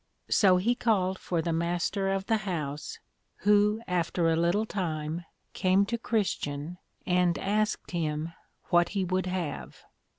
So 0.31 0.57
he 0.57 0.73
called 0.73 1.19
for 1.19 1.43
the 1.43 1.53
Master 1.53 2.09
of 2.11 2.25
the 2.25 2.37
house, 2.37 2.97
who 3.45 3.83
after 3.87 4.27
a 4.31 4.35
little 4.35 4.65
time 4.65 5.25
came 5.53 5.85
to 5.85 5.97
Christian, 5.99 6.79
and 7.05 7.37
asked 7.37 7.91
him 7.91 8.33
what 8.71 8.89
he 8.97 9.05
would 9.05 9.27
have? 9.27 9.83